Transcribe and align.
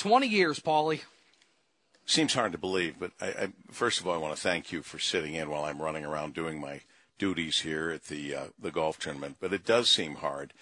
20 0.00 0.26
years, 0.26 0.58
Paulie. 0.58 1.02
Seems 2.06 2.32
hard 2.32 2.52
to 2.52 2.58
believe, 2.58 2.96
but 2.98 3.12
I, 3.20 3.26
I, 3.26 3.48
first 3.70 4.00
of 4.00 4.06
all, 4.06 4.14
I 4.14 4.16
want 4.16 4.34
to 4.34 4.40
thank 4.40 4.72
you 4.72 4.80
for 4.80 4.98
sitting 4.98 5.34
in 5.34 5.50
while 5.50 5.64
I'm 5.64 5.80
running 5.80 6.06
around 6.06 6.32
doing 6.32 6.58
my 6.58 6.80
duties 7.18 7.60
here 7.60 7.90
at 7.90 8.04
the 8.04 8.34
uh, 8.34 8.44
the 8.58 8.70
golf 8.70 8.98
tournament. 8.98 9.36
But 9.40 9.52
it 9.52 9.64
does 9.64 9.90
seem 9.90 10.16
hard 10.16 10.54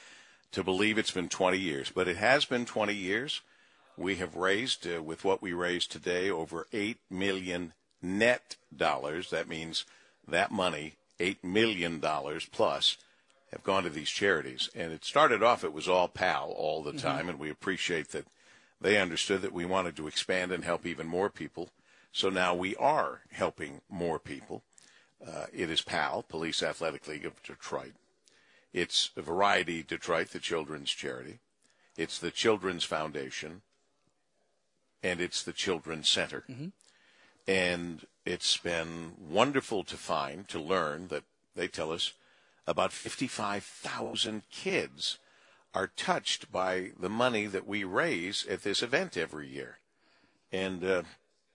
to 0.50 0.64
believe 0.64 0.98
it's 0.98 1.12
been 1.12 1.28
20 1.28 1.56
years. 1.56 1.90
But 1.94 2.08
it 2.08 2.16
has 2.16 2.46
been 2.46 2.64
20 2.64 2.92
years. 2.92 3.40
We 3.96 4.16
have 4.16 4.34
raised, 4.34 4.86
uh, 4.86 5.02
with 5.02 5.24
what 5.24 5.40
we 5.40 5.52
raised 5.52 5.92
today, 5.92 6.28
over 6.28 6.66
eight 6.72 6.98
million 7.08 7.74
net 8.02 8.56
dollars. 8.76 9.30
That 9.30 9.48
means 9.48 9.84
that 10.26 10.50
money, 10.50 10.94
eight 11.20 11.44
million 11.44 12.00
dollars 12.00 12.48
plus, 12.50 12.96
have 13.52 13.62
gone 13.62 13.84
to 13.84 13.90
these 13.90 14.10
charities. 14.10 14.68
And 14.74 14.92
it 14.92 15.04
started 15.04 15.44
off; 15.44 15.62
it 15.62 15.72
was 15.72 15.88
all 15.88 16.08
PAL 16.08 16.52
all 16.56 16.82
the 16.82 16.92
time, 16.92 17.20
mm-hmm. 17.20 17.28
and 17.28 17.38
we 17.38 17.50
appreciate 17.50 18.08
that 18.10 18.26
they 18.80 18.96
understood 18.96 19.42
that 19.42 19.52
we 19.52 19.64
wanted 19.64 19.96
to 19.96 20.06
expand 20.06 20.52
and 20.52 20.64
help 20.64 20.86
even 20.86 21.06
more 21.06 21.30
people. 21.30 21.70
So 22.12 22.30
now 22.30 22.54
we 22.54 22.76
are 22.76 23.22
helping 23.30 23.80
more 23.88 24.18
people. 24.18 24.62
Uh, 25.24 25.46
it 25.52 25.70
is 25.70 25.82
PAL, 25.82 26.24
Police 26.28 26.62
Athletic 26.62 27.06
League 27.08 27.26
of 27.26 27.42
Detroit. 27.42 27.94
It's 28.72 29.10
Variety 29.16 29.82
Detroit, 29.82 30.30
the 30.30 30.38
children's 30.38 30.90
charity. 30.90 31.40
It's 31.96 32.18
the 32.18 32.30
Children's 32.30 32.84
Foundation. 32.84 33.62
And 35.02 35.20
it's 35.20 35.42
the 35.42 35.52
Children's 35.52 36.08
Center. 36.08 36.44
Mm-hmm. 36.48 36.68
And 37.48 38.06
it's 38.24 38.56
been 38.58 39.12
wonderful 39.18 39.82
to 39.84 39.96
find, 39.96 40.46
to 40.48 40.60
learn 40.60 41.08
that 41.08 41.24
they 41.56 41.66
tell 41.66 41.92
us 41.92 42.12
about 42.66 42.92
55,000 42.92 44.42
kids 44.50 45.18
are 45.74 45.88
touched 45.88 46.50
by 46.50 46.90
the 46.98 47.08
money 47.08 47.46
that 47.46 47.66
we 47.66 47.84
raise 47.84 48.46
at 48.46 48.62
this 48.62 48.82
event 48.82 49.16
every 49.16 49.48
year. 49.48 49.78
And 50.50 50.82
uh, 50.82 51.02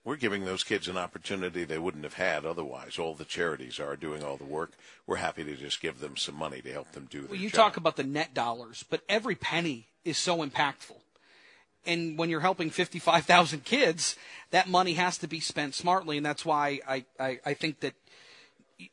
we're 0.04 0.16
giving 0.16 0.44
those 0.44 0.62
kids 0.62 0.86
an 0.86 0.96
opportunity 0.96 1.64
they 1.64 1.78
wouldn't 1.78 2.04
have 2.04 2.14
had 2.14 2.44
otherwise. 2.44 2.98
All 2.98 3.14
the 3.14 3.24
charities 3.24 3.80
are 3.80 3.96
doing 3.96 4.22
all 4.22 4.36
the 4.36 4.44
work. 4.44 4.72
We're 5.06 5.16
happy 5.16 5.44
to 5.44 5.56
just 5.56 5.80
give 5.80 6.00
them 6.00 6.16
some 6.16 6.36
money 6.36 6.60
to 6.62 6.72
help 6.72 6.92
them 6.92 7.08
do 7.10 7.26
well, 7.28 7.38
you 7.38 7.48
job. 7.48 7.56
talk 7.56 7.76
about 7.76 7.96
the 7.96 8.04
net 8.04 8.34
dollars, 8.34 8.84
but 8.88 9.02
every 9.08 9.34
penny 9.34 9.88
is 10.04 10.18
so 10.18 10.44
impactful. 10.46 10.96
And 11.86 12.16
when 12.16 12.30
you're 12.30 12.40
helping 12.40 12.70
55,000 12.70 13.64
kids, 13.64 14.16
that 14.50 14.68
money 14.68 14.94
has 14.94 15.18
to 15.18 15.26
be 15.26 15.40
spent 15.40 15.74
smartly. 15.74 16.16
And 16.16 16.24
that's 16.24 16.44
why 16.44 16.80
I, 16.88 17.04
I, 17.20 17.40
I 17.44 17.54
think 17.54 17.80
that 17.80 17.94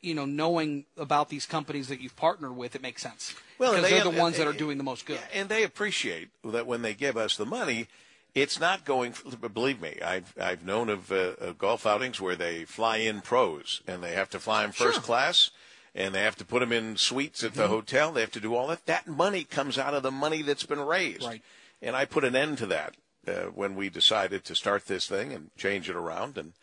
you 0.02 0.14
know, 0.14 0.26
knowing 0.26 0.86
about 0.98 1.30
these 1.30 1.46
companies 1.46 1.88
that 1.88 2.02
you've 2.02 2.16
partnered 2.16 2.56
with, 2.56 2.76
it 2.76 2.82
makes 2.82 3.02
sense. 3.02 3.34
Well, 3.58 3.76
because 3.76 3.90
they, 3.90 4.00
are 4.00 4.04
the 4.04 4.10
ones 4.10 4.38
that 4.38 4.48
are 4.48 4.54
doing 4.54 4.78
the 4.78 4.84
most 4.84 5.06
good. 5.06 5.20
And 5.34 5.50
they 5.50 5.64
appreciate 5.64 6.30
that 6.44 6.68
when 6.68 6.82
they 6.82 6.94
give 6.94 7.18
us 7.18 7.38
the 7.38 7.46
money, 7.46 7.88
it's 8.34 8.60
not 8.60 8.86
going. 8.86 9.14
Believe 9.54 9.82
me, 9.82 10.00
I've 10.04 10.34
I've 10.40 10.66
known 10.66 10.90
of 10.90 11.12
uh, 11.12 11.54
golf 11.58 11.86
outings 11.86 12.22
where 12.22 12.36
they 12.36 12.66
fly 12.66 12.98
in 12.98 13.22
pros 13.22 13.82
and 13.88 14.02
they 14.02 14.14
have 14.14 14.30
to 14.32 14.40
fly 14.40 14.64
in 14.64 14.72
first 14.72 14.96
sure. 14.96 15.04
class 15.04 15.52
and 15.94 16.16
they 16.16 16.22
have 16.22 16.38
to 16.38 16.46
put 16.46 16.62
them 16.62 16.72
in 16.72 16.96
suites 16.96 17.44
at 17.44 17.54
the 17.54 17.64
mm-hmm. 17.64 17.74
hotel. 17.74 18.12
They 18.12 18.22
have 18.22 18.32
to 18.32 18.40
do 18.40 18.56
all 18.56 18.68
that. 18.68 18.86
That 18.86 19.08
money 19.08 19.44
comes 19.44 19.78
out 19.78 19.94
of 19.94 20.04
the 20.04 20.12
money 20.12 20.42
that's 20.42 20.66
been 20.66 20.80
raised. 20.80 21.26
Right. 21.26 21.42
And 21.82 21.96
I 21.96 22.06
put 22.06 22.24
an 22.24 22.36
end 22.36 22.60
to 22.60 22.66
that 22.68 22.96
uh, 23.28 23.50
when 23.54 23.76
we 23.76 23.90
decided 23.90 24.46
to 24.46 24.56
start 24.56 24.86
this 24.86 25.08
thing 25.08 25.34
and 25.34 25.50
change 25.58 25.90
it 25.90 25.96
around. 25.96 26.38
And 26.38 26.54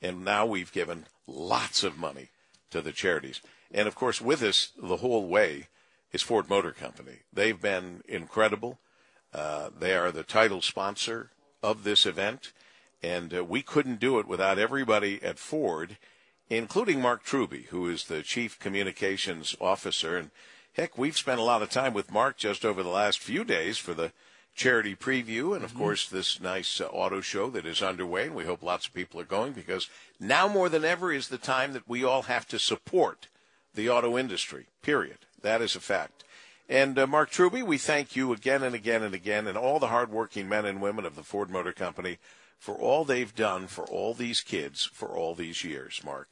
and 0.00 0.24
now 0.24 0.46
we've 0.46 0.72
given 0.72 1.06
lots 1.26 1.82
of 1.82 1.98
money 1.98 2.28
to 2.70 2.80
the 2.80 2.92
charities. 2.92 3.40
And 3.70 3.86
of 3.86 3.94
course, 3.94 4.20
with 4.20 4.42
us 4.42 4.72
the 4.80 4.98
whole 4.98 5.26
way 5.26 5.68
is 6.12 6.22
Ford 6.22 6.48
Motor 6.48 6.72
Company. 6.72 7.18
They've 7.32 7.60
been 7.60 8.02
incredible. 8.08 8.78
Uh, 9.32 9.70
they 9.78 9.94
are 9.94 10.10
the 10.10 10.22
title 10.22 10.62
sponsor 10.62 11.30
of 11.62 11.84
this 11.84 12.06
event, 12.06 12.52
and 13.02 13.34
uh, 13.34 13.44
we 13.44 13.62
couldn't 13.62 14.00
do 14.00 14.18
it 14.18 14.26
without 14.26 14.58
everybody 14.58 15.20
at 15.22 15.38
Ford, 15.38 15.98
including 16.48 17.02
Mark 17.02 17.24
Truby, 17.24 17.66
who 17.70 17.88
is 17.88 18.04
the 18.04 18.22
chief 18.22 18.58
communications 18.58 19.54
officer. 19.60 20.16
And 20.16 20.30
heck, 20.72 20.96
we've 20.96 21.16
spent 21.16 21.40
a 21.40 21.44
lot 21.44 21.62
of 21.62 21.68
time 21.68 21.92
with 21.92 22.12
Mark 22.12 22.38
just 22.38 22.64
over 22.64 22.82
the 22.82 22.88
last 22.88 23.18
few 23.18 23.44
days 23.44 23.76
for 23.76 23.92
the 23.92 24.12
charity 24.58 24.94
preview, 24.94 25.54
and 25.54 25.64
of 25.64 25.70
mm-hmm. 25.70 25.78
course, 25.78 26.08
this 26.08 26.40
nice 26.40 26.80
uh, 26.80 26.86
auto 26.86 27.22
show 27.22 27.48
that 27.50 27.64
is 27.64 27.80
underway. 27.80 28.26
And 28.26 28.34
we 28.34 28.44
hope 28.44 28.62
lots 28.62 28.86
of 28.86 28.92
people 28.92 29.20
are 29.20 29.24
going 29.24 29.52
because 29.52 29.88
now 30.20 30.46
more 30.48 30.68
than 30.68 30.84
ever 30.84 31.12
is 31.12 31.28
the 31.28 31.38
time 31.38 31.72
that 31.72 31.88
we 31.88 32.04
all 32.04 32.22
have 32.22 32.46
to 32.48 32.58
support 32.58 33.28
the 33.74 33.88
auto 33.88 34.18
industry, 34.18 34.66
period. 34.82 35.18
That 35.40 35.62
is 35.62 35.76
a 35.76 35.80
fact. 35.80 36.24
And 36.68 36.98
uh, 36.98 37.06
Mark 37.06 37.30
Truby, 37.30 37.62
we 37.62 37.78
thank 37.78 38.14
you 38.14 38.32
again 38.32 38.62
and 38.62 38.74
again 38.74 39.02
and 39.02 39.14
again, 39.14 39.46
and 39.46 39.56
all 39.56 39.78
the 39.78 39.86
hardworking 39.86 40.48
men 40.48 40.66
and 40.66 40.82
women 40.82 41.06
of 41.06 41.16
the 41.16 41.22
Ford 41.22 41.48
Motor 41.48 41.72
Company 41.72 42.18
for 42.58 42.74
all 42.74 43.04
they've 43.04 43.34
done 43.34 43.68
for 43.68 43.84
all 43.86 44.12
these 44.12 44.40
kids 44.40 44.84
for 44.92 45.08
all 45.08 45.34
these 45.34 45.64
years. 45.64 46.02
Mark. 46.04 46.28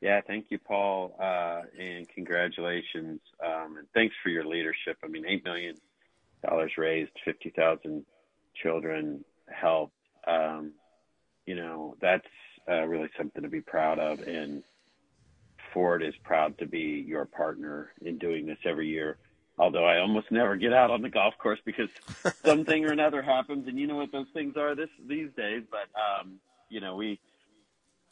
Yeah, 0.00 0.20
thank 0.26 0.46
you, 0.48 0.58
Paul, 0.58 1.14
uh, 1.20 1.62
and 1.78 2.08
congratulations, 2.08 3.20
um, 3.44 3.76
and 3.76 3.86
thanks 3.94 4.16
for 4.20 4.30
your 4.30 4.44
leadership. 4.44 4.96
I 5.04 5.06
mean, 5.06 5.24
eight 5.28 5.44
million 5.44 5.76
dollars 6.46 6.72
raised, 6.76 7.12
fifty 7.24 7.50
thousand 7.50 8.04
children 8.62 9.24
helped. 9.48 9.94
Um, 10.26 10.72
you 11.46 11.54
know, 11.56 11.96
that's 12.00 12.26
uh, 12.68 12.82
really 12.82 13.08
something 13.16 13.42
to 13.42 13.48
be 13.48 13.60
proud 13.60 13.98
of. 13.98 14.20
And 14.20 14.62
Ford 15.72 16.02
is 16.02 16.14
proud 16.22 16.58
to 16.58 16.66
be 16.66 17.04
your 17.06 17.24
partner 17.24 17.92
in 18.02 18.18
doing 18.18 18.46
this 18.46 18.58
every 18.64 18.88
year. 18.88 19.18
Although 19.58 19.84
I 19.84 19.98
almost 20.00 20.30
never 20.30 20.56
get 20.56 20.72
out 20.72 20.90
on 20.90 21.02
the 21.02 21.10
golf 21.10 21.34
course 21.38 21.60
because 21.64 21.88
something 22.44 22.84
or 22.84 22.92
another 22.92 23.22
happens, 23.22 23.68
and 23.68 23.78
you 23.78 23.86
know 23.86 23.96
what 23.96 24.12
those 24.12 24.28
things 24.32 24.56
are 24.56 24.74
this 24.74 24.88
these 25.06 25.30
days. 25.36 25.62
But 25.70 25.88
um, 25.98 26.38
you 26.68 26.80
know, 26.80 26.96
we 26.96 27.20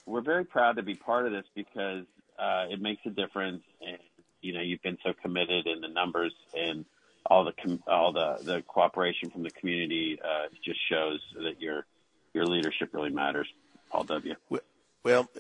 we're 0.06 0.20
very 0.20 0.44
proud 0.44 0.76
to 0.76 0.82
be 0.82 0.94
part 0.94 1.26
of 1.26 1.32
this 1.32 1.46
because 1.54 2.04
uh, 2.38 2.66
it 2.68 2.80
makes 2.80 3.00
a 3.06 3.10
difference, 3.10 3.62
and 3.80 3.98
you 4.42 4.52
know, 4.52 4.60
you've 4.60 4.82
been 4.82 4.98
so 5.04 5.12
committed 5.22 5.66
in 5.66 5.80
the 5.80 5.88
numbers 5.88 6.34
and 6.56 6.84
all 7.26 7.44
the 7.44 7.52
com- 7.52 7.82
all 7.86 8.12
the 8.12 8.38
the 8.42 8.62
cooperation 8.62 9.30
from 9.30 9.42
the 9.42 9.50
community 9.50 10.18
uh, 10.22 10.48
just 10.64 10.80
shows 10.88 11.20
that 11.34 11.60
your 11.60 11.86
your 12.34 12.46
leadership 12.46 12.90
really 12.92 13.10
matters. 13.10 13.48
Paul 13.90 14.04
W. 14.04 14.34
Well, 15.02 15.30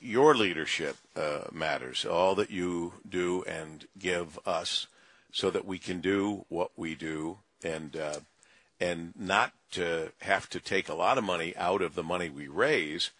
your 0.00 0.36
leadership 0.36 0.96
uh, 1.16 1.46
matters. 1.52 2.04
All 2.04 2.36
that 2.36 2.50
you 2.50 2.94
do 3.08 3.42
and 3.44 3.86
give 3.98 4.38
us, 4.46 4.86
so 5.32 5.50
that 5.50 5.64
we 5.64 5.78
can 5.78 6.00
do 6.00 6.44
what 6.48 6.70
we 6.76 6.94
do, 6.94 7.38
and 7.64 7.96
uh, 7.96 8.20
and 8.78 9.12
not 9.18 9.52
to 9.72 10.12
have 10.20 10.48
to 10.50 10.60
take 10.60 10.88
a 10.88 10.94
lot 10.94 11.18
of 11.18 11.24
money 11.24 11.54
out 11.56 11.82
of 11.82 11.94
the 11.94 12.02
money 12.02 12.30
we 12.30 12.46
raise 12.46 13.10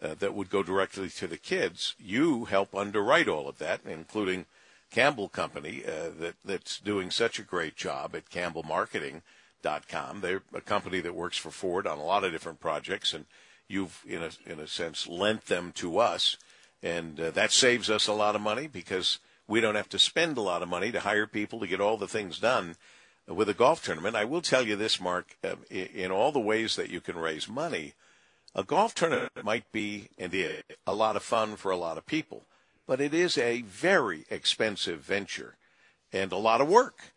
uh, 0.00 0.14
that 0.14 0.34
would 0.34 0.50
go 0.50 0.62
directly 0.62 1.08
to 1.10 1.26
the 1.26 1.36
kids. 1.36 1.94
You 1.98 2.46
help 2.46 2.74
underwrite 2.74 3.28
all 3.28 3.48
of 3.48 3.58
that, 3.58 3.80
including 3.84 4.46
Campbell 4.90 5.28
Company, 5.28 5.82
uh, 5.86 6.10
that 6.20 6.34
that's 6.44 6.78
doing 6.78 7.10
such 7.10 7.38
a 7.38 7.42
great 7.42 7.76
job 7.76 8.14
at 8.14 8.30
CampbellMarketing.com. 8.30 10.20
They're 10.20 10.42
a 10.54 10.60
company 10.60 11.00
that 11.00 11.14
works 11.14 11.36
for 11.36 11.50
Ford 11.50 11.86
on 11.86 11.98
a 11.98 12.04
lot 12.04 12.24
of 12.24 12.32
different 12.32 12.60
projects, 12.60 13.12
and 13.12 13.26
you've, 13.68 14.02
in 14.06 14.22
a 14.22 14.30
in 14.46 14.60
a 14.60 14.66
sense, 14.66 15.06
lent 15.06 15.46
them 15.46 15.72
to 15.76 15.98
us, 15.98 16.36
and 16.82 17.20
uh, 17.20 17.30
that 17.32 17.52
saves 17.52 17.90
us 17.90 18.06
a 18.06 18.12
lot 18.12 18.36
of 18.36 18.40
money 18.40 18.66
because 18.66 19.18
we 19.48 19.60
don't 19.60 19.74
have 19.74 19.88
to 19.90 19.98
spend 19.98 20.38
a 20.38 20.42
lot 20.42 20.62
of 20.62 20.68
money 20.68 20.90
to 20.92 21.00
hire 21.00 21.26
people 21.26 21.60
to 21.60 21.66
get 21.66 21.80
all 21.80 21.96
the 21.96 22.08
things 22.08 22.38
done 22.38 22.76
with 23.28 23.48
a 23.48 23.54
golf 23.54 23.82
tournament. 23.82 24.16
I 24.16 24.24
will 24.24 24.42
tell 24.42 24.66
you 24.66 24.76
this, 24.76 25.00
Mark, 25.00 25.36
uh, 25.44 25.56
in 25.70 26.10
all 26.10 26.32
the 26.32 26.40
ways 26.40 26.76
that 26.76 26.90
you 26.90 27.00
can 27.00 27.16
raise 27.16 27.48
money, 27.48 27.94
a 28.54 28.64
golf 28.64 28.94
tournament 28.94 29.32
might 29.44 29.70
be 29.72 30.08
and 30.18 30.32
a 30.86 30.94
lot 30.94 31.16
of 31.16 31.22
fun 31.22 31.56
for 31.56 31.70
a 31.70 31.76
lot 31.76 31.98
of 31.98 32.06
people 32.06 32.44
but 32.86 33.00
it 33.00 33.12
is 33.12 33.36
a 33.36 33.62
very 33.62 34.24
expensive 34.30 35.00
venture 35.00 35.56
and 36.12 36.32
a 36.32 36.36
lot 36.36 36.60
of 36.60 36.68
work. 36.68 37.12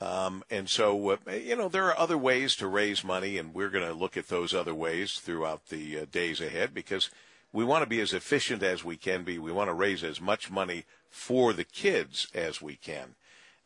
Um, 0.00 0.42
and 0.50 0.68
so, 0.68 1.10
uh, 1.10 1.32
you 1.32 1.56
know, 1.56 1.68
there 1.68 1.86
are 1.86 1.98
other 1.98 2.16
ways 2.16 2.56
to 2.56 2.66
raise 2.66 3.04
money, 3.04 3.36
and 3.36 3.52
we're 3.52 3.68
going 3.68 3.86
to 3.86 3.92
look 3.92 4.16
at 4.16 4.28
those 4.28 4.54
other 4.54 4.74
ways 4.74 5.20
throughout 5.20 5.68
the 5.68 6.00
uh, 6.00 6.04
days 6.10 6.40
ahead 6.40 6.72
because 6.72 7.10
we 7.52 7.64
want 7.64 7.82
to 7.82 7.88
be 7.88 8.00
as 8.00 8.14
efficient 8.14 8.62
as 8.62 8.82
we 8.82 8.96
can 8.96 9.24
be. 9.24 9.38
We 9.38 9.52
want 9.52 9.68
to 9.68 9.74
raise 9.74 10.02
as 10.02 10.20
much 10.20 10.50
money 10.50 10.84
for 11.10 11.52
the 11.52 11.64
kids 11.64 12.28
as 12.34 12.62
we 12.62 12.76
can. 12.76 13.14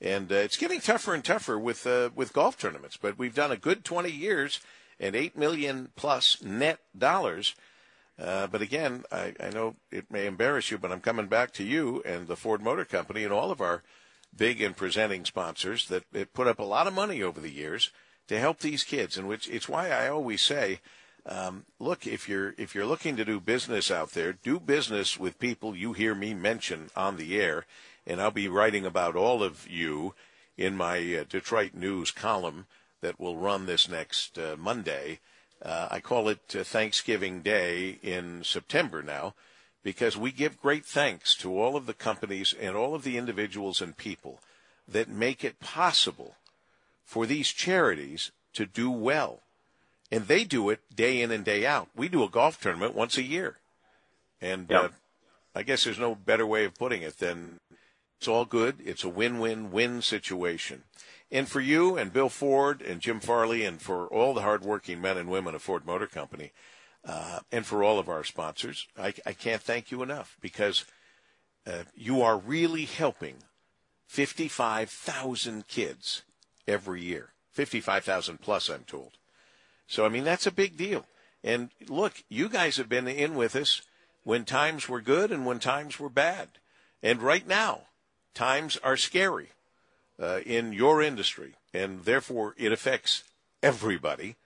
And 0.00 0.32
uh, 0.32 0.36
it's 0.36 0.56
getting 0.56 0.80
tougher 0.80 1.14
and 1.14 1.24
tougher 1.24 1.58
with 1.58 1.86
uh, 1.86 2.10
with 2.14 2.32
golf 2.32 2.58
tournaments, 2.58 2.96
but 2.96 3.16
we've 3.16 3.34
done 3.34 3.52
a 3.52 3.56
good 3.56 3.84
20 3.84 4.10
years 4.10 4.60
and 4.98 5.14
8 5.14 5.36
million 5.36 5.90
plus 5.96 6.42
net 6.42 6.80
dollars 6.96 7.54
uh, 8.18 8.46
but 8.46 8.62
again, 8.62 9.04
I, 9.10 9.34
I 9.40 9.50
know 9.50 9.76
it 9.90 10.10
may 10.10 10.26
embarrass 10.26 10.70
you, 10.70 10.78
but 10.78 10.92
I'm 10.92 11.00
coming 11.00 11.26
back 11.26 11.52
to 11.54 11.64
you 11.64 12.02
and 12.04 12.26
the 12.26 12.36
Ford 12.36 12.62
Motor 12.62 12.84
Company 12.84 13.24
and 13.24 13.32
all 13.32 13.50
of 13.50 13.60
our 13.60 13.82
big 14.36 14.60
and 14.60 14.76
presenting 14.76 15.24
sponsors 15.24 15.88
that, 15.88 16.04
put 16.32 16.46
up 16.46 16.58
a 16.58 16.64
lot 16.64 16.86
of 16.86 16.94
money 16.94 17.22
over 17.22 17.40
the 17.40 17.50
years 17.50 17.90
to 18.28 18.38
help 18.38 18.60
these 18.60 18.84
kids. 18.84 19.16
And 19.16 19.28
which 19.28 19.48
it's 19.48 19.68
why 19.68 19.90
I 19.90 20.08
always 20.08 20.42
say, 20.42 20.80
um, 21.26 21.64
look, 21.78 22.06
if 22.06 22.28
you're 22.28 22.54
if 22.58 22.74
you're 22.74 22.86
looking 22.86 23.16
to 23.16 23.24
do 23.24 23.40
business 23.40 23.90
out 23.90 24.10
there, 24.10 24.32
do 24.32 24.60
business 24.60 25.18
with 25.18 25.38
people 25.38 25.74
you 25.74 25.92
hear 25.94 26.14
me 26.14 26.34
mention 26.34 26.90
on 26.94 27.16
the 27.16 27.40
air, 27.40 27.64
and 28.06 28.20
I'll 28.20 28.30
be 28.30 28.48
writing 28.48 28.84
about 28.84 29.16
all 29.16 29.42
of 29.42 29.66
you 29.68 30.14
in 30.56 30.76
my 30.76 30.98
uh, 30.98 31.24
Detroit 31.28 31.72
News 31.74 32.10
column 32.10 32.66
that 33.00 33.18
will 33.18 33.38
run 33.38 33.66
this 33.66 33.88
next 33.88 34.38
uh, 34.38 34.56
Monday. 34.58 35.20
Uh, 35.64 35.88
I 35.90 36.00
call 36.00 36.28
it 36.28 36.54
uh, 36.54 36.62
Thanksgiving 36.62 37.40
Day 37.40 37.98
in 38.02 38.44
September 38.44 39.02
now 39.02 39.34
because 39.82 40.16
we 40.16 40.30
give 40.30 40.60
great 40.60 40.84
thanks 40.84 41.34
to 41.36 41.58
all 41.58 41.74
of 41.74 41.86
the 41.86 41.94
companies 41.94 42.54
and 42.58 42.76
all 42.76 42.94
of 42.94 43.02
the 43.02 43.16
individuals 43.16 43.80
and 43.80 43.96
people 43.96 44.40
that 44.86 45.08
make 45.08 45.42
it 45.42 45.60
possible 45.60 46.34
for 47.04 47.24
these 47.24 47.48
charities 47.48 48.30
to 48.52 48.66
do 48.66 48.90
well. 48.90 49.40
And 50.12 50.26
they 50.26 50.44
do 50.44 50.68
it 50.68 50.80
day 50.94 51.22
in 51.22 51.30
and 51.30 51.44
day 51.44 51.66
out. 51.66 51.88
We 51.96 52.08
do 52.08 52.22
a 52.22 52.28
golf 52.28 52.60
tournament 52.60 52.94
once 52.94 53.16
a 53.16 53.22
year. 53.22 53.56
And 54.40 54.66
yep. 54.68 54.84
uh, 54.84 54.88
I 55.54 55.62
guess 55.62 55.84
there's 55.84 55.98
no 55.98 56.14
better 56.14 56.46
way 56.46 56.64
of 56.64 56.74
putting 56.74 57.02
it 57.02 57.18
than 57.18 57.60
it's 58.18 58.28
all 58.28 58.44
good. 58.44 58.76
It's 58.84 59.04
a 59.04 59.08
win-win-win 59.08 60.02
situation. 60.02 60.84
And 61.34 61.48
for 61.48 61.60
you 61.60 61.96
and 61.96 62.12
Bill 62.12 62.28
Ford 62.28 62.80
and 62.80 63.00
Jim 63.00 63.18
Farley 63.18 63.64
and 63.64 63.82
for 63.82 64.06
all 64.06 64.34
the 64.34 64.42
hardworking 64.42 65.00
men 65.00 65.18
and 65.18 65.28
women 65.28 65.56
of 65.56 65.62
Ford 65.62 65.84
Motor 65.84 66.06
Company, 66.06 66.52
uh, 67.04 67.40
and 67.50 67.66
for 67.66 67.82
all 67.82 67.98
of 67.98 68.08
our 68.08 68.22
sponsors, 68.22 68.86
I, 68.96 69.14
I 69.26 69.32
can't 69.32 69.60
thank 69.60 69.90
you 69.90 70.04
enough 70.04 70.36
because 70.40 70.84
uh, 71.66 71.82
you 71.96 72.22
are 72.22 72.38
really 72.38 72.84
helping 72.84 73.38
55,000 74.06 75.66
kids 75.66 76.22
every 76.68 77.02
year. 77.02 77.32
55,000 77.50 78.40
plus, 78.40 78.68
I'm 78.68 78.84
told. 78.84 79.18
So, 79.88 80.06
I 80.06 80.10
mean, 80.10 80.22
that's 80.22 80.46
a 80.46 80.52
big 80.52 80.76
deal. 80.76 81.04
And 81.42 81.70
look, 81.88 82.22
you 82.28 82.48
guys 82.48 82.76
have 82.76 82.88
been 82.88 83.08
in 83.08 83.34
with 83.34 83.56
us 83.56 83.82
when 84.22 84.44
times 84.44 84.88
were 84.88 85.00
good 85.00 85.32
and 85.32 85.44
when 85.44 85.58
times 85.58 85.98
were 85.98 86.08
bad. 86.08 86.46
And 87.02 87.20
right 87.20 87.46
now, 87.46 87.88
times 88.34 88.78
are 88.84 88.96
scary 88.96 89.48
uh, 90.20 90.40
in 90.46 90.72
your 90.72 91.02
industry, 91.02 91.54
and 91.72 92.04
therefore 92.04 92.54
it 92.56 92.72
affects 92.72 93.24
everybody 93.62 94.36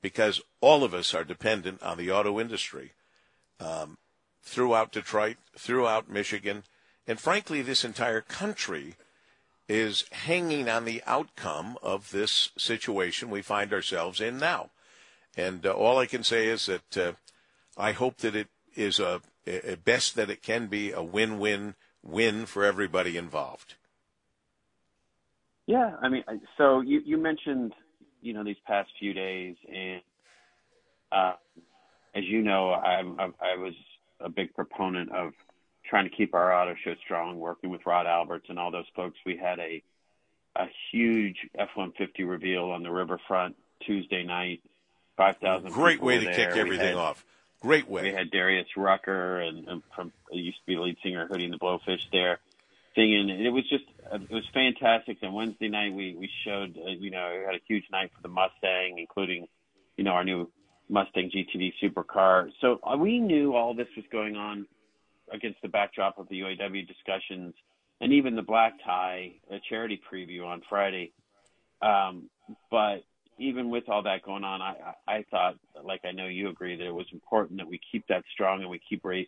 because 0.00 0.40
all 0.60 0.84
of 0.84 0.94
us 0.94 1.14
are 1.14 1.24
dependent 1.24 1.82
on 1.82 1.96
the 1.96 2.10
auto 2.10 2.40
industry 2.40 2.92
um, 3.60 3.98
throughout 4.42 4.92
Detroit, 4.92 5.36
throughout 5.56 6.10
Michigan, 6.10 6.64
and 7.06 7.18
frankly, 7.20 7.62
this 7.62 7.84
entire 7.84 8.20
country 8.20 8.94
is 9.68 10.04
hanging 10.12 10.68
on 10.68 10.84
the 10.84 11.02
outcome 11.06 11.78
of 11.82 12.10
this 12.10 12.50
situation 12.56 13.30
we 13.30 13.42
find 13.42 13.72
ourselves 13.72 14.20
in 14.20 14.38
now. 14.38 14.70
And 15.36 15.64
uh, 15.64 15.72
all 15.72 15.98
I 15.98 16.06
can 16.06 16.22
say 16.22 16.46
is 16.46 16.66
that 16.66 16.96
uh, 16.96 17.12
I 17.76 17.92
hope 17.92 18.18
that 18.18 18.36
it 18.36 18.48
is 18.74 19.00
a, 19.00 19.22
a 19.46 19.76
best 19.76 20.14
that 20.16 20.30
it 20.30 20.42
can 20.42 20.66
be 20.66 20.92
a 20.92 21.02
win-win 21.02 21.74
win 22.02 22.46
for 22.46 22.64
everybody 22.64 23.16
involved. 23.16 23.74
Yeah, 25.66 25.92
I 26.00 26.08
mean, 26.08 26.24
so 26.58 26.80
you 26.80 27.00
you 27.04 27.18
mentioned 27.18 27.72
you 28.20 28.32
know 28.32 28.44
these 28.44 28.56
past 28.66 28.90
few 28.98 29.12
days, 29.12 29.56
and 29.72 30.00
uh, 31.10 31.34
as 32.14 32.24
you 32.24 32.42
know, 32.42 32.72
I'm, 32.72 33.18
I, 33.20 33.24
I 33.24 33.56
was 33.56 33.74
a 34.20 34.28
big 34.28 34.54
proponent 34.54 35.12
of 35.12 35.32
trying 35.84 36.08
to 36.08 36.14
keep 36.14 36.34
our 36.34 36.52
auto 36.52 36.74
show 36.82 36.94
strong, 37.04 37.38
working 37.38 37.70
with 37.70 37.84
Rod 37.86 38.06
Alberts 38.06 38.46
and 38.48 38.58
all 38.58 38.70
those 38.70 38.86
folks. 38.94 39.18
We 39.24 39.36
had 39.36 39.58
a 39.58 39.82
a 40.54 40.66
huge 40.90 41.48
F-150 41.58 42.28
reveal 42.28 42.64
on 42.64 42.82
the 42.82 42.90
riverfront 42.90 43.56
Tuesday 43.80 44.22
night. 44.22 44.60
Five 45.16 45.36
thousand. 45.36 45.70
Great 45.70 46.02
way 46.02 46.18
to 46.24 46.26
kick 46.32 46.56
everything 46.56 46.88
had, 46.88 46.96
off. 46.96 47.24
Great 47.60 47.88
way. 47.88 48.02
We 48.02 48.12
had 48.12 48.30
Darius 48.30 48.66
Rucker 48.76 49.40
and, 49.40 49.68
and 49.68 49.82
from 49.94 50.12
used 50.32 50.58
to 50.58 50.66
be 50.66 50.76
lead 50.76 50.96
singer 51.02 51.28
Hootie 51.28 51.44
and 51.44 51.52
the 51.52 51.58
Blowfish 51.58 52.10
there 52.10 52.40
singing. 52.94 53.30
And 53.30 53.46
it 53.46 53.50
was 53.50 53.64
just 53.68 53.84
it 54.12 54.30
was 54.30 54.44
fantastic. 54.52 55.18
And 55.22 55.34
Wednesday 55.34 55.68
night 55.68 55.92
we 55.92 56.16
we 56.18 56.28
showed 56.44 56.76
uh, 56.76 56.90
you 56.90 57.10
know 57.10 57.30
we 57.38 57.44
had 57.44 57.54
a 57.54 57.64
huge 57.66 57.84
night 57.90 58.10
for 58.14 58.22
the 58.22 58.28
Mustang, 58.28 58.98
including 58.98 59.46
you 59.96 60.04
know 60.04 60.12
our 60.12 60.24
new 60.24 60.50
Mustang 60.88 61.30
GTD 61.30 61.72
supercar. 61.82 62.50
So 62.60 62.80
uh, 62.82 62.96
we 62.96 63.18
knew 63.18 63.54
all 63.54 63.74
this 63.74 63.88
was 63.96 64.04
going 64.10 64.36
on 64.36 64.66
against 65.32 65.62
the 65.62 65.68
backdrop 65.68 66.18
of 66.18 66.28
the 66.28 66.40
UAW 66.40 66.86
discussions 66.86 67.54
and 68.02 68.12
even 68.12 68.34
the 68.34 68.42
black 68.42 68.74
tie 68.84 69.32
a 69.50 69.58
charity 69.68 69.98
preview 70.12 70.44
on 70.44 70.60
Friday. 70.68 71.12
Um, 71.80 72.28
but 72.70 73.04
even 73.38 73.70
with 73.70 73.88
all 73.88 74.02
that 74.02 74.22
going 74.22 74.44
on, 74.44 74.60
I, 74.60 74.74
I 75.08 75.24
thought, 75.30 75.54
like 75.82 76.00
I 76.04 76.12
know 76.12 76.26
you 76.26 76.48
agree, 76.48 76.76
that 76.76 76.86
it 76.86 76.94
was 76.94 77.06
important 77.12 77.58
that 77.58 77.68
we 77.68 77.80
keep 77.90 78.06
that 78.08 78.24
strong 78.32 78.60
and 78.60 78.70
we 78.70 78.80
keep 78.88 79.04
ra- 79.04 79.22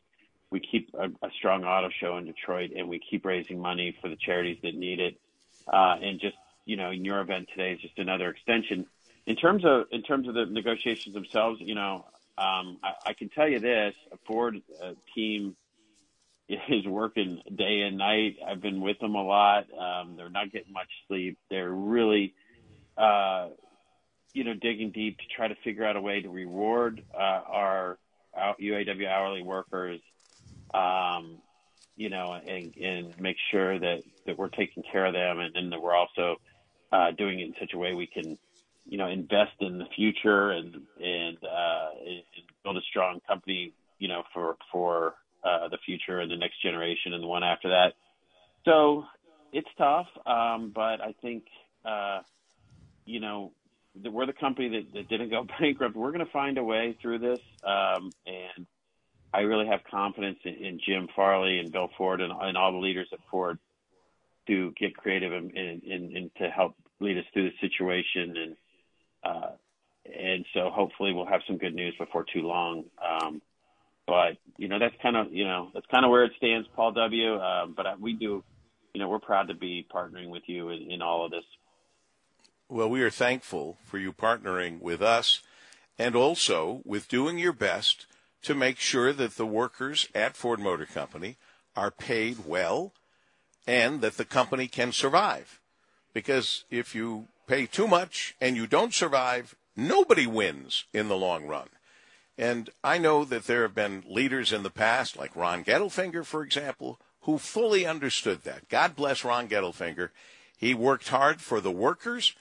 we 0.55 0.61
keep 0.61 0.95
a, 0.95 1.07
a 1.27 1.31
strong 1.37 1.65
auto 1.65 1.91
show 2.01 2.17
in 2.17 2.27
Detroit 2.27 2.71
and 2.77 2.89
we 2.89 3.01
keep 3.01 3.25
raising 3.25 3.59
money 3.59 3.95
for 4.01 4.09
the 4.09 4.15
charities 4.15 4.57
that 4.63 4.77
need 4.77 5.01
it. 5.01 5.21
Uh, 5.67 5.97
and 6.01 6.21
just 6.21 6.37
you 6.65 6.77
know, 6.77 6.93
in 6.93 7.05
your 7.05 7.21
event 7.21 7.49
today 7.51 7.73
is 7.73 7.81
just 7.81 7.99
another 7.99 8.31
extension. 8.31 8.87
In 9.27 9.35
terms 9.35 9.65
of 9.65 9.87
in 9.91 10.03
terms 10.03 10.29
of 10.29 10.35
the 10.35 10.47
negotiations 10.47 11.13
themselves, 11.13 11.61
you 11.61 11.75
know, 11.75 12.07
um, 12.39 12.79
I, 12.85 12.93
I 13.07 13.13
can 13.15 13.31
tell 13.31 13.49
you 13.49 13.59
this: 13.59 13.95
a 14.13 14.17
Ford 14.27 14.63
uh, 14.81 14.93
team 15.13 15.57
is 16.49 16.87
working 16.87 17.43
day 17.53 17.81
and 17.81 17.99
night. 17.99 18.37
I've 18.47 18.63
been 18.63 18.81
with 18.81 19.01
them 19.01 19.17
a 19.17 19.25
lot. 19.25 19.67
Um, 19.77 20.15
they're 20.17 20.31
not 20.31 20.53
getting 20.53 20.73
much 20.73 20.89
sleep. 21.09 21.37
They're 21.51 21.69
really, 21.69 22.33
uh, 22.97 23.49
you 24.33 24.45
know, 24.45 24.55
digging 24.55 24.93
deep 24.93 25.19
to 25.19 25.25
try 25.35 25.49
to 25.49 25.57
figure 25.65 25.85
out 25.85 25.97
a 25.97 26.01
way 26.01 26.23
to 26.23 26.29
reward 26.29 27.03
uh, 27.13 27.41
our 27.49 27.99
UAW 28.37 29.09
hourly 29.09 29.43
workers, 29.43 30.01
um, 30.75 31.39
you 31.97 32.11
know, 32.11 32.33
and, 32.33 32.75
and 32.77 33.21
make 33.21 33.37
sure 33.51 33.79
that, 33.79 34.03
that 34.27 34.37
we're 34.37 34.49
taking 34.49 34.83
care 34.91 35.07
of 35.07 35.15
them 35.15 35.39
and, 35.39 35.57
and 35.57 35.73
that 35.73 35.81
we're 35.81 35.95
also 35.95 36.37
uh, 36.93 37.13
doing 37.13 37.41
it 37.41 37.45
in 37.45 37.55
such 37.61 37.73
a 37.75 37.79
way 37.79 37.95
we 37.95 38.07
can, 38.07 38.37
you 38.87 38.99
know, 38.99 39.09
invest 39.09 39.53
in 39.61 39.79
the 39.79 39.87
future 39.97 40.51
and 40.51 40.75
and, 41.01 41.39
uh, 41.43 41.89
and 42.05 42.23
build 42.63 42.77
a 42.77 42.83
strong 42.91 43.21
company, 43.27 43.73
you 43.99 44.09
know, 44.09 44.23
for 44.33 44.57
for 44.71 45.15
uh, 45.45 45.69
the 45.69 45.79
future 45.85 46.21
and 46.21 46.31
the 46.31 46.37
next 46.37 46.61
generation 46.63 47.13
and 47.13 47.23
the 47.23 47.27
one 47.27 47.45
after 47.45 47.69
that. 47.69 47.93
So 48.65 49.05
it's 49.53 49.69
tough, 49.79 50.07
um, 50.27 50.73
but 50.75 51.01
I 51.01 51.15
think 51.23 51.45
uh, 51.85 52.21
you 53.05 53.21
know 53.21 53.53
we're 54.03 54.27
the 54.27 54.33
company 54.33 54.69
that, 54.71 54.93
that 54.95 55.09
didn't 55.09 55.31
go 55.31 55.47
bankrupt. 55.61 55.97
We're 55.97 56.13
going 56.13 56.25
to 56.25 56.33
find 56.33 56.59
a 56.59 56.65
way 56.65 56.97
through 57.01 57.21
this, 57.21 57.41
um, 57.65 58.13
and 58.27 58.67
I 59.35 59.41
really 59.41 59.67
have 59.67 59.81
confidence 59.91 60.39
in, 60.45 60.55
in 60.55 60.81
Jim 60.87 61.09
Farley 61.17 61.59
and 61.59 61.73
Bill 61.73 61.91
Ford 61.99 62.21
and, 62.21 62.33
and, 62.33 62.57
all 62.57 62.71
the 62.71 62.79
leaders 62.79 63.09
at 63.13 63.19
Ford 63.31 63.59
to 64.47 64.73
get 64.79 64.97
creative 64.97 65.33
and, 65.33 65.51
and, 65.57 65.83
and, 65.83 66.31
to 66.37 66.49
help 66.49 66.77
lead 67.01 67.19
us 67.19 67.25
through 67.33 67.51
the 67.51 67.57
situation. 67.61 68.37
And 68.37 68.57
uh, 69.25 69.51
and 70.05 70.45
so 70.55 70.71
hopefully 70.71 71.13
we'll 71.13 71.27
have 71.27 71.41
some 71.49 71.59
good 71.59 71.75
news 71.75 71.95
before 71.99 72.25
too 72.33 72.43
long. 72.43 72.85
Um, 73.03 73.43
but 74.07 74.37
you 74.57 74.69
know 74.69 74.79
that's 74.79 74.95
kind 75.03 75.17
of 75.17 75.33
you 75.33 75.45
know 75.45 75.71
that's 75.75 75.87
kind 75.87 76.05
of 76.05 76.11
where 76.11 76.25
it 76.25 76.33
stands, 76.37 76.69
Paul 76.77 76.93
W. 76.93 77.35
Uh, 77.35 77.67
but 77.67 78.01
we 78.01 78.13
do, 78.13 78.45
you 78.93 79.01
know, 79.01 79.09
we're 79.09 79.19
proud 79.19 79.49
to 79.49 79.55
be 79.55 79.87
partnering 79.93 80.29
with 80.29 80.43
you 80.47 80.69
in, 80.69 80.91
in 80.93 81.03
all 81.03 81.25
of 81.25 81.33
this. 81.33 81.45
Well, 82.69 82.89
we 82.89 83.03
are 83.03 83.11
thankful 83.11 83.79
for 83.85 83.99
you 83.99 84.13
partnering 84.13 84.81
with 84.81 85.03
us, 85.03 85.41
and 85.99 86.15
also 86.15 86.83
with 86.85 87.09
doing 87.09 87.39
your 87.39 87.53
best 87.53 88.07
to 88.45 88.55
make 88.55 88.79
sure 88.79 89.13
that 89.13 89.37
the 89.37 89.47
workers 89.47 90.09
at 90.15 90.37
Ford 90.37 90.61
Motor 90.61 90.87
Company 90.87 91.37
are 91.77 91.91
paid 91.91 92.47
well, 92.47 92.93
and 93.67 94.01
that 94.01 94.17
the 94.17 94.25
company 94.25 94.69
can 94.69 94.93
survive. 94.93 95.61
Because 96.13 96.65
if 96.71 96.95
you 96.95 97.27
pay 97.47 97.67
too 97.67 97.89
much 97.89 98.37
and 98.41 98.57
you 98.57 98.67
don't 98.67 98.95
survive, 98.95 99.57
nobody 99.77 100.27
wins 100.27 100.85
in 100.93 101.09
the 101.09 101.17
long 101.17 101.47
run. 101.47 101.69
And 102.37 102.71
I 102.83 102.99
know 102.99 103.25
that 103.25 103.47
there 103.47 103.63
have 103.63 103.75
been 103.75 104.05
leaders 104.09 104.53
in 104.53 104.63
the 104.63 104.71
past, 104.71 105.17
like 105.17 105.37
Ron 105.37 105.65
Gettelfinger, 105.65 106.25
for 106.25 106.43
example, 106.43 106.99
who 107.23 107.39
fully 107.39 107.87
understood 107.87 108.43
that. 108.43 108.69
God 108.69 108.95
bless 108.97 109.25
Ron 109.25 109.49
Gettelfinger. 109.49 110.11
He 110.57 110.75
worked 110.75 111.09
hard 111.09 111.41
for 111.41 111.61
the 111.61 111.71
workers, 111.71 112.35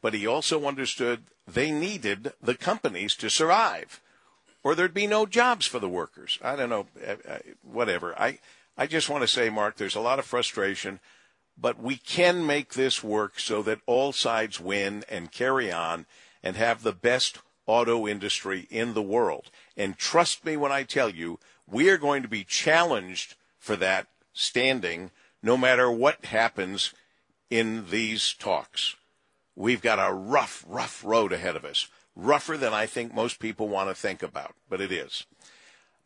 but 0.00 0.14
he 0.14 0.26
also 0.26 0.66
understood 0.66 1.24
they 1.46 1.70
needed 1.70 2.32
the 2.42 2.54
companies 2.54 3.14
to 3.16 3.28
survive, 3.28 4.00
or 4.62 4.74
there'd 4.74 4.94
be 4.94 5.06
no 5.06 5.26
jobs 5.26 5.66
for 5.66 5.78
the 5.78 5.88
workers. 5.88 6.38
I 6.42 6.56
don't 6.56 6.70
know, 6.70 6.86
uh, 7.06 7.16
uh, 7.28 7.38
whatever. 7.62 8.18
I, 8.20 8.38
I 8.76 8.86
just 8.86 9.08
want 9.08 9.22
to 9.22 9.28
say, 9.28 9.50
Mark, 9.50 9.76
there's 9.76 9.94
a 9.94 10.00
lot 10.00 10.18
of 10.18 10.24
frustration, 10.24 11.00
but 11.56 11.80
we 11.80 11.96
can 11.96 12.46
make 12.46 12.74
this 12.74 13.02
work 13.02 13.38
so 13.38 13.62
that 13.62 13.80
all 13.86 14.12
sides 14.12 14.60
win 14.60 15.04
and 15.08 15.32
carry 15.32 15.72
on 15.72 16.06
and 16.42 16.56
have 16.56 16.82
the 16.82 16.92
best 16.92 17.38
auto 17.66 18.06
industry 18.08 18.66
in 18.70 18.94
the 18.94 19.02
world. 19.02 19.50
And 19.76 19.96
trust 19.96 20.44
me 20.44 20.56
when 20.56 20.72
I 20.72 20.82
tell 20.82 21.10
you, 21.10 21.38
we 21.66 21.88
are 21.88 21.98
going 21.98 22.22
to 22.22 22.28
be 22.28 22.44
challenged 22.44 23.36
for 23.58 23.76
that 23.76 24.08
standing 24.32 25.10
no 25.42 25.56
matter 25.56 25.90
what 25.90 26.24
happens 26.26 26.92
in 27.48 27.90
these 27.90 28.34
talks. 28.34 28.96
We've 29.56 29.82
got 29.82 29.98
a 29.98 30.12
rough, 30.12 30.64
rough 30.66 31.04
road 31.04 31.32
ahead 31.32 31.56
of 31.56 31.64
us. 31.64 31.88
Rougher 32.16 32.56
than 32.56 32.72
I 32.72 32.86
think 32.86 33.14
most 33.14 33.38
people 33.38 33.68
want 33.68 33.88
to 33.88 33.94
think 33.94 34.22
about, 34.22 34.54
but 34.68 34.80
it 34.80 34.92
is. 34.92 35.26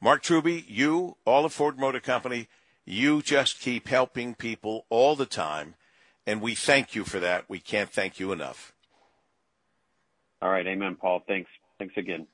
Mark 0.00 0.22
Truby, 0.22 0.64
you, 0.68 1.16
all 1.24 1.44
of 1.44 1.52
Ford 1.52 1.78
Motor 1.78 2.00
Company, 2.00 2.48
you 2.84 3.22
just 3.22 3.60
keep 3.60 3.88
helping 3.88 4.34
people 4.34 4.84
all 4.90 5.16
the 5.16 5.26
time, 5.26 5.74
and 6.26 6.40
we 6.40 6.54
thank 6.54 6.94
you 6.94 7.04
for 7.04 7.18
that. 7.20 7.48
We 7.48 7.58
can't 7.58 7.90
thank 7.90 8.20
you 8.20 8.30
enough. 8.30 8.74
All 10.42 10.50
right. 10.50 10.66
Amen, 10.66 10.96
Paul. 11.00 11.22
Thanks. 11.26 11.50
Thanks 11.78 11.96
again. 11.96 12.26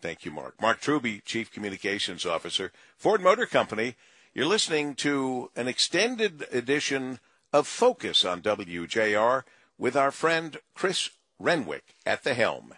Thank 0.00 0.24
you, 0.24 0.32
Mark. 0.32 0.60
Mark 0.60 0.80
Truby, 0.80 1.22
Chief 1.24 1.52
Communications 1.52 2.26
Officer, 2.26 2.72
Ford 2.96 3.20
Motor 3.20 3.46
Company. 3.46 3.94
You're 4.34 4.46
listening 4.46 4.94
to 4.96 5.50
an 5.56 5.68
extended 5.68 6.46
edition 6.52 7.20
of 7.52 7.66
Focus 7.66 8.24
on 8.24 8.42
WJR 8.42 9.44
with 9.78 9.96
our 9.96 10.10
friend 10.10 10.58
Chris 10.74 11.10
Renwick 11.38 11.94
at 12.04 12.24
the 12.24 12.34
helm. 12.34 12.74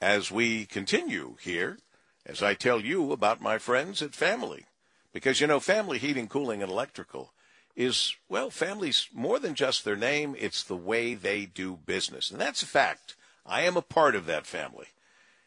As 0.00 0.30
we 0.30 0.64
continue 0.64 1.36
here, 1.40 1.78
as 2.24 2.42
I 2.42 2.54
tell 2.54 2.80
you 2.80 3.12
about 3.12 3.42
my 3.42 3.58
friends 3.58 4.00
at 4.00 4.14
Family, 4.14 4.64
because 5.12 5.40
you 5.40 5.46
know, 5.46 5.60
Family 5.60 5.98
Heating, 5.98 6.28
Cooling, 6.28 6.62
and 6.62 6.70
Electrical 6.70 7.32
is, 7.76 8.14
well, 8.28 8.50
family's 8.50 9.08
more 9.12 9.38
than 9.38 9.54
just 9.54 9.84
their 9.84 9.96
name, 9.96 10.34
it's 10.38 10.62
the 10.62 10.76
way 10.76 11.14
they 11.14 11.46
do 11.46 11.76
business. 11.84 12.30
And 12.30 12.40
that's 12.40 12.62
a 12.62 12.66
fact. 12.66 13.16
I 13.44 13.62
am 13.62 13.76
a 13.76 13.82
part 13.82 14.14
of 14.14 14.26
that 14.26 14.46
family. 14.46 14.88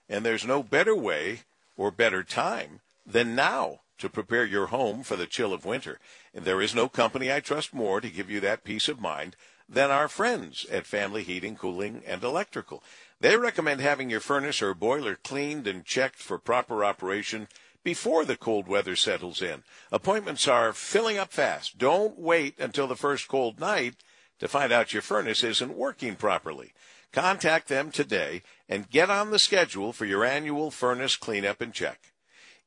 And 0.10 0.26
there's 0.26 0.46
no 0.46 0.62
better 0.62 0.96
way 0.96 1.42
or 1.78 1.92
better 1.92 2.24
time 2.24 2.82
than 3.06 3.36
now 3.36 3.80
to 4.00 4.10
prepare 4.10 4.46
your 4.46 4.68
home 4.68 5.04
for 5.04 5.16
the 5.16 5.26
chill 5.26 5.54
of 5.54 5.66
winter. 5.66 6.00
And 6.34 6.46
there 6.46 6.62
is 6.62 6.76
no 6.76 6.90
company 6.90 7.32
I 7.32 7.40
trust 7.40 7.74
more 7.74 8.02
to 8.02 8.10
give 8.10 8.30
you 8.30 8.40
that 8.42 8.64
peace 8.64 8.88
of 8.88 9.00
mind 9.00 9.36
than 9.70 9.92
our 9.92 10.08
friends 10.08 10.66
at 10.72 10.86
Family 10.86 11.24
Heating, 11.24 11.56
Cooling, 11.56 12.04
and 12.06 12.24
Electrical. 12.24 12.84
They 13.24 13.38
recommend 13.38 13.80
having 13.80 14.10
your 14.10 14.20
furnace 14.20 14.62
or 14.62 14.74
boiler 14.74 15.16
cleaned 15.16 15.66
and 15.66 15.86
checked 15.86 16.18
for 16.18 16.38
proper 16.38 16.84
operation 16.84 17.48
before 17.82 18.26
the 18.26 18.36
cold 18.36 18.68
weather 18.68 18.98
settles 18.98 19.42
in. 19.42 19.64
Appointments 19.94 20.46
are 20.46 20.74
filling 20.74 21.18
up 21.18 21.32
fast. 21.32 21.78
Don't 21.78 22.20
wait 22.20 22.60
until 22.60 22.86
the 22.86 22.98
first 22.98 23.30
cold 23.30 23.62
night 23.62 23.96
to 24.40 24.50
find 24.50 24.74
out 24.74 24.92
your 24.92 25.02
furnace 25.02 25.42
isn't 25.42 25.78
working 25.78 26.18
properly. 26.18 26.74
Contact 27.14 27.70
them 27.70 27.92
today 27.92 28.44
and 28.68 28.90
get 28.90 29.10
on 29.10 29.32
the 29.32 29.40
schedule 29.40 29.94
for 29.94 30.04
your 30.04 30.26
annual 30.26 30.70
furnace 30.70 31.16
cleanup 31.16 31.62
and 31.62 31.74
check. 31.74 32.12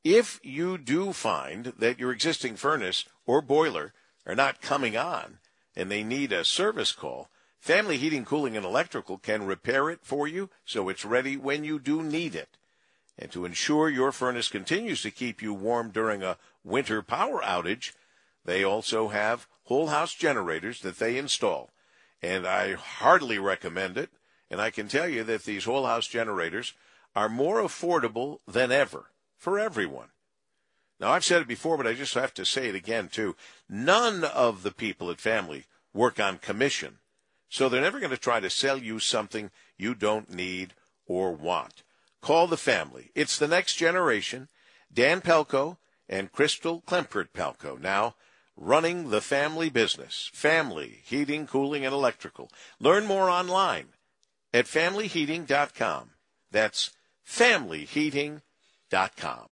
If 0.03 0.39
you 0.41 0.79
do 0.79 1.13
find 1.13 1.65
that 1.77 1.99
your 1.99 2.11
existing 2.11 2.55
furnace 2.55 3.05
or 3.27 3.43
boiler 3.43 3.93
are 4.25 4.33
not 4.33 4.61
coming 4.61 4.97
on 4.97 5.37
and 5.75 5.91
they 5.91 6.03
need 6.03 6.31
a 6.31 6.43
service 6.43 6.93
call, 6.93 7.29
Family 7.59 7.97
Heating, 7.97 8.25
Cooling, 8.25 8.55
and 8.55 8.65
Electrical 8.65 9.17
can 9.17 9.45
repair 9.45 9.89
it 9.89 9.99
for 10.03 10.27
you 10.27 10.49
so 10.63 10.89
it's 10.89 11.05
ready 11.05 11.35
when 11.35 11.63
you 11.63 11.79
do 11.79 12.01
need 12.01 12.35
it. 12.35 12.57
And 13.19 13.31
to 13.31 13.45
ensure 13.45 13.89
your 13.89 14.11
furnace 14.11 14.47
continues 14.47 15.01
to 15.01 15.11
keep 15.11 15.41
you 15.41 15.53
warm 15.53 15.89
during 15.89 16.21
a 16.23 16.37
winter 16.63 17.01
power 17.01 17.41
outage, 17.41 17.93
they 18.45 18.63
also 18.63 19.09
have 19.09 19.47
whole 19.63 19.87
house 19.87 20.13
generators 20.13 20.81
that 20.81 20.99
they 20.99 21.17
install. 21.17 21.71
And 22.21 22.47
I 22.47 22.73
heartily 22.73 23.39
recommend 23.39 23.97
it. 23.97 24.11
And 24.49 24.61
I 24.61 24.69
can 24.69 24.87
tell 24.87 25.09
you 25.09 25.23
that 25.25 25.43
these 25.43 25.65
whole 25.65 25.85
house 25.85 26.07
generators 26.07 26.73
are 27.15 27.27
more 27.27 27.61
affordable 27.61 28.39
than 28.47 28.71
ever 28.71 29.11
for 29.35 29.59
everyone. 29.59 30.09
Now, 30.99 31.11
I've 31.11 31.25
said 31.25 31.41
it 31.41 31.47
before, 31.47 31.77
but 31.77 31.85
I 31.87 31.93
just 31.93 32.13
have 32.13 32.33
to 32.35 32.45
say 32.45 32.69
it 32.69 32.75
again, 32.75 33.07
too. 33.07 33.35
None 33.69 34.23
of 34.23 34.63
the 34.63 34.71
people 34.71 35.11
at 35.11 35.19
Family 35.19 35.65
work 35.93 36.19
on 36.19 36.37
commission, 36.37 36.99
so 37.49 37.69
they're 37.69 37.81
never 37.81 37.99
going 37.99 38.11
to 38.11 38.17
try 38.17 38.39
to 38.39 38.49
sell 38.49 38.77
you 38.77 38.99
something 38.99 39.51
you 39.77 39.95
don't 39.95 40.33
need 40.33 40.73
or 41.05 41.31
want. 41.31 41.83
Call 42.21 42.47
the 42.47 42.57
family. 42.57 43.11
It's 43.15 43.37
the 43.37 43.47
next 43.47 43.75
generation. 43.75 44.49
Dan 44.93 45.21
Pelko 45.21 45.77
and 46.09 46.31
Crystal 46.31 46.81
Klempert 46.81 47.29
Pelko 47.33 47.79
now 47.79 48.15
running 48.55 49.09
the 49.09 49.21
family 49.21 49.69
business. 49.69 50.29
Family, 50.33 51.01
heating, 51.05 51.47
cooling, 51.47 51.85
and 51.85 51.93
electrical. 51.93 52.49
Learn 52.79 53.05
more 53.05 53.29
online 53.29 53.89
at 54.53 54.65
familyheating.com. 54.65 56.11
That's 56.51 56.91
familyheating.com. 57.25 59.45